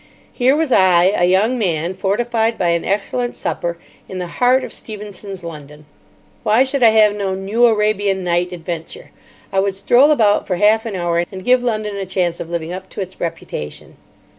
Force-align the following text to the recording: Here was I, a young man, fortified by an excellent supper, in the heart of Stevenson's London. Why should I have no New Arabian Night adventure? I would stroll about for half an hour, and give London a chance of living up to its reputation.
Here 0.33 0.55
was 0.55 0.71
I, 0.71 1.13
a 1.15 1.25
young 1.25 1.59
man, 1.59 1.93
fortified 1.93 2.57
by 2.57 2.69
an 2.69 2.83
excellent 2.83 3.35
supper, 3.35 3.77
in 4.09 4.17
the 4.17 4.25
heart 4.25 4.63
of 4.63 4.73
Stevenson's 4.73 5.43
London. 5.43 5.85
Why 6.41 6.63
should 6.63 6.81
I 6.81 6.89
have 6.89 7.15
no 7.15 7.35
New 7.35 7.67
Arabian 7.67 8.23
Night 8.23 8.51
adventure? 8.51 9.11
I 9.53 9.59
would 9.59 9.75
stroll 9.75 10.09
about 10.09 10.47
for 10.47 10.55
half 10.55 10.87
an 10.87 10.95
hour, 10.95 11.19
and 11.31 11.45
give 11.45 11.61
London 11.61 11.97
a 11.97 12.07
chance 12.07 12.39
of 12.39 12.49
living 12.49 12.73
up 12.73 12.89
to 12.89 13.01
its 13.01 13.19
reputation. 13.21 13.95